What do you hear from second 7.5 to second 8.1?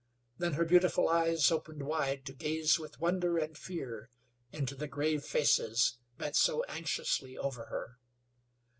her.